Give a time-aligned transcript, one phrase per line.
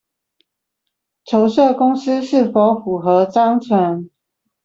[1.25, 4.09] 籌設公司是否符合章程